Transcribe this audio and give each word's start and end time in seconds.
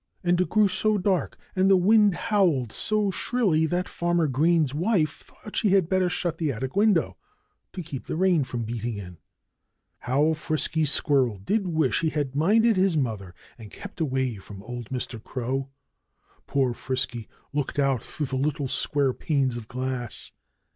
And 0.23 0.41
it 0.41 0.49
grew 0.49 0.67
so 0.67 0.97
dark, 0.97 1.37
and 1.55 1.69
the 1.69 1.77
wind 1.77 2.15
howled 2.15 2.71
so 2.71 3.11
shrilly, 3.11 3.67
that 3.67 3.87
Farmer 3.87 4.25
Green's 4.25 4.73
wife 4.73 5.17
thought 5.19 5.55
she 5.55 5.69
had 5.69 5.89
better 5.89 6.09
shut 6.09 6.39
the 6.39 6.51
attic 6.51 6.75
window, 6.75 7.17
to 7.73 7.83
keep 7.83 8.05
the 8.05 8.15
rain 8.15 8.43
from 8.43 8.63
beating 8.63 8.97
in. 8.97 9.19
How 9.99 10.33
Frisky 10.33 10.85
Squirrel 10.85 11.37
did 11.37 11.67
wish 11.67 11.99
he 12.01 12.09
had 12.09 12.35
minded 12.35 12.77
his 12.77 12.97
mother 12.97 13.35
and 13.59 13.69
kept 13.69 14.01
away 14.01 14.37
from 14.37 14.63
old 14.63 14.89
Mr. 14.89 15.23
Crow! 15.23 15.69
Poor 16.47 16.73
Frisky 16.73 17.27
looked 17.53 17.77
out 17.77 18.03
through 18.03 18.25
the 18.25 18.35
little 18.37 18.67
square 18.67 19.13
panes 19.13 19.55
of 19.55 19.67
glass. 19.67 20.31